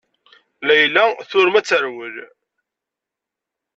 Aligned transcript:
Layla 0.67 1.03
turem 1.29 1.55
ad 1.59 1.65
terwel. 1.65 2.15